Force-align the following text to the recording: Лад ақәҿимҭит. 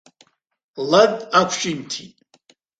Лад 0.89 1.15
ақәҿимҭит. 1.39 2.15